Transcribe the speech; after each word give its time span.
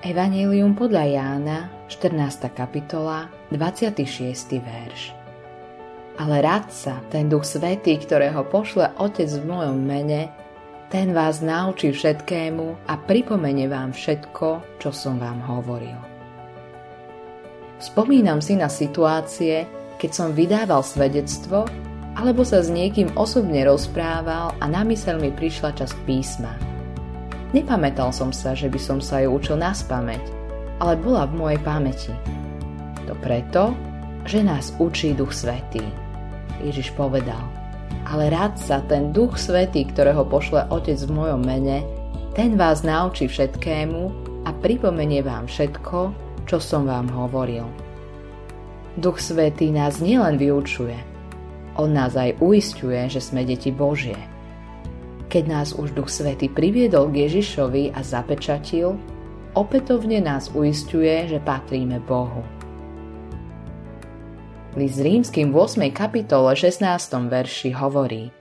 Evangelium 0.00 0.72
podľa 0.72 1.04
Jána, 1.12 1.58
14. 1.92 2.48
kapitola, 2.56 3.28
26. 3.52 4.56
verš. 4.56 5.12
Ale 6.16 6.40
radca, 6.40 7.04
ten 7.12 7.28
duch 7.28 7.44
svetý, 7.44 8.00
ktorého 8.00 8.48
pošle 8.48 8.96
Otec 8.96 9.28
v 9.28 9.44
mojom 9.44 9.76
mene, 9.76 10.32
ten 10.88 11.12
vás 11.12 11.44
naučí 11.44 11.92
všetkému 11.92 12.88
a 12.88 12.96
pripomene 12.96 13.68
vám 13.68 13.92
všetko, 13.92 14.80
čo 14.80 14.88
som 14.88 15.20
vám 15.20 15.44
hovoril. 15.44 16.00
Spomínam 17.76 18.40
si 18.40 18.56
na 18.56 18.72
situácie, 18.72 19.68
keď 20.00 20.10
som 20.16 20.32
vydával 20.32 20.80
svedectvo 20.80 21.68
alebo 22.16 22.40
sa 22.40 22.64
s 22.64 22.72
niekým 22.72 23.20
osobne 23.20 23.68
rozprával 23.68 24.56
a 24.56 24.64
na 24.64 24.80
mysel 24.88 25.20
mi 25.20 25.28
prišla 25.28 25.76
časť 25.76 25.96
písma– 26.08 26.56
Nepamätal 27.50 28.14
som 28.14 28.30
sa, 28.30 28.54
že 28.54 28.70
by 28.70 28.78
som 28.78 28.98
sa 29.02 29.26
ju 29.26 29.34
učil 29.34 29.58
na 29.58 29.74
spameť, 29.74 30.22
ale 30.78 30.94
bola 30.94 31.26
v 31.26 31.34
mojej 31.34 31.60
pamäti. 31.66 32.14
To 33.10 33.18
preto, 33.18 33.74
že 34.22 34.46
nás 34.46 34.70
učí 34.78 35.18
Duch 35.18 35.34
Svetý. 35.34 35.82
Ježiš 36.62 36.94
povedal, 36.94 37.42
ale 38.06 38.30
rád 38.30 38.54
sa 38.54 38.78
ten 38.86 39.10
Duch 39.10 39.34
Svetý, 39.34 39.82
ktorého 39.82 40.22
pošle 40.30 40.70
Otec 40.70 41.02
v 41.02 41.10
mojom 41.10 41.42
mene, 41.42 41.82
ten 42.38 42.54
vás 42.54 42.86
naučí 42.86 43.26
všetkému 43.26 44.02
a 44.46 44.54
pripomenie 44.54 45.26
vám 45.26 45.50
všetko, 45.50 46.14
čo 46.46 46.62
som 46.62 46.86
vám 46.86 47.10
hovoril. 47.10 47.66
Duch 48.94 49.18
Svetý 49.18 49.74
nás 49.74 49.98
nielen 49.98 50.38
vyučuje, 50.38 50.98
on 51.74 51.98
nás 51.98 52.14
aj 52.14 52.38
uistuje, 52.38 53.10
že 53.10 53.18
sme 53.18 53.42
deti 53.42 53.74
Božie– 53.74 54.18
keď 55.30 55.44
nás 55.46 55.68
už 55.78 55.94
Duch 55.94 56.10
Svety 56.10 56.50
priviedol 56.50 57.06
k 57.14 57.30
Ježišovi 57.30 57.94
a 57.94 58.02
zapečatil, 58.02 58.98
opätovne 59.54 60.18
nás 60.18 60.50
uistuje, 60.50 61.30
že 61.30 61.38
patríme 61.38 62.02
Bohu. 62.02 62.42
List 64.74 64.98
rímským 64.98 65.54
v 65.54 65.56
8. 65.66 65.86
kapitole 65.94 66.50
16. 66.58 66.82
verši 67.30 67.70
hovorí 67.78 68.34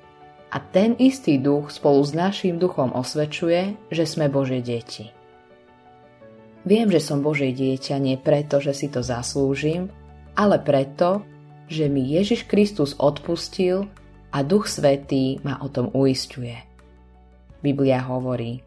A 0.50 0.58
ten 0.58 0.98
istý 0.98 1.38
duch 1.38 1.70
spolu 1.70 2.02
s 2.02 2.18
naším 2.18 2.58
duchom 2.58 2.90
osvedčuje, 2.98 3.78
že 3.94 4.06
sme 4.10 4.26
Božie 4.26 4.62
deti. 4.66 5.14
Viem, 6.66 6.90
že 6.90 7.02
som 7.02 7.22
Božie 7.22 7.54
dieťa 7.54 8.02
nie 8.02 8.18
preto, 8.18 8.58
že 8.58 8.74
si 8.74 8.90
to 8.90 9.06
zaslúžim, 9.06 9.94
ale 10.38 10.58
preto, 10.62 11.22
že 11.70 11.86
mi 11.86 12.02
Ježiš 12.02 12.50
Kristus 12.50 12.98
odpustil 12.98 13.90
a 14.34 14.42
Duch 14.42 14.70
Svetý 14.70 15.42
ma 15.42 15.58
o 15.62 15.70
tom 15.70 15.90
uistuje. 15.94 16.69
Biblia 17.60 18.00
hovorí 18.08 18.64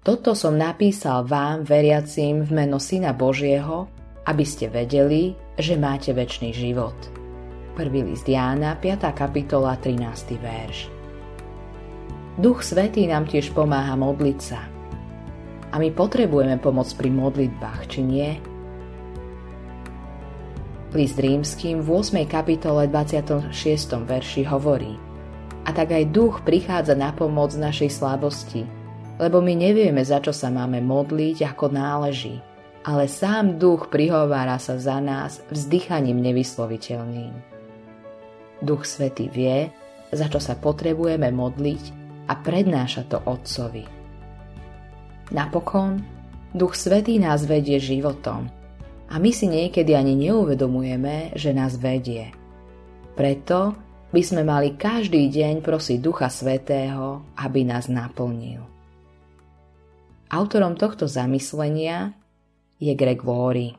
Toto 0.00 0.32
som 0.32 0.56
napísal 0.56 1.28
vám, 1.28 1.68
veriacím, 1.68 2.40
v 2.48 2.64
meno 2.64 2.80
Syna 2.80 3.12
Božieho, 3.12 3.92
aby 4.24 4.44
ste 4.48 4.72
vedeli, 4.72 5.36
že 5.60 5.76
máte 5.76 6.16
väčší 6.16 6.56
život. 6.56 6.96
Prvý 7.76 8.00
list 8.08 8.24
Jána, 8.24 8.80
5. 8.80 9.04
kapitola, 9.12 9.76
13. 9.76 10.00
verš. 10.40 10.88
Duch 12.40 12.64
Svetý 12.64 13.04
nám 13.04 13.28
tiež 13.28 13.52
pomáha 13.52 13.92
modliť 14.00 14.38
sa. 14.40 14.64
A 15.70 15.76
my 15.76 15.92
potrebujeme 15.92 16.56
pomoc 16.56 16.88
pri 16.96 17.12
modlitbách, 17.12 17.80
či 17.84 18.00
nie? 18.00 18.30
List 20.96 21.20
rímským 21.20 21.84
v 21.84 21.88
8. 22.00 22.24
kapitole 22.24 22.88
26. 22.88 23.52
verši 24.08 24.48
hovorí– 24.48 24.96
a 25.64 25.70
tak 25.70 25.92
aj 25.92 26.12
duch 26.12 26.40
prichádza 26.42 26.96
na 26.96 27.12
pomoc 27.12 27.52
našej 27.52 27.90
slabosti, 27.92 28.64
lebo 29.20 29.44
my 29.44 29.52
nevieme, 29.52 30.00
za 30.00 30.20
čo 30.24 30.32
sa 30.32 30.48
máme 30.48 30.80
modliť, 30.80 31.44
ako 31.52 31.66
náleží, 31.68 32.40
ale 32.88 33.04
sám 33.04 33.60
duch 33.60 33.92
prihovára 33.92 34.56
sa 34.56 34.80
za 34.80 34.96
nás 34.98 35.44
vzdychaním 35.52 36.24
nevysloviteľným. 36.24 37.34
Duch 38.64 38.88
Svetý 38.88 39.28
vie, 39.28 39.68
za 40.12 40.26
čo 40.28 40.40
sa 40.40 40.56
potrebujeme 40.56 41.28
modliť 41.32 41.84
a 42.28 42.36
prednáša 42.36 43.08
to 43.08 43.18
Otcovi. 43.24 43.84
Napokon, 45.30 46.02
Duch 46.50 46.74
Svetý 46.74 47.22
nás 47.22 47.46
vedie 47.46 47.78
životom 47.78 48.50
a 49.06 49.14
my 49.22 49.30
si 49.30 49.46
niekedy 49.46 49.94
ani 49.94 50.18
neuvedomujeme, 50.18 51.34
že 51.38 51.54
nás 51.54 51.78
vedie. 51.78 52.34
Preto 53.14 53.89
by 54.10 54.22
sme 54.26 54.42
mali 54.42 54.74
každý 54.74 55.30
deň 55.30 55.62
prosiť 55.62 55.98
Ducha 56.02 56.26
Svetého, 56.26 57.22
aby 57.38 57.62
nás 57.62 57.86
naplnil. 57.86 58.66
Autorom 60.30 60.78
tohto 60.78 61.10
zamyslenia 61.10 62.14
je 62.78 62.90
Greg 62.94 63.22
Laurie. 63.22 63.74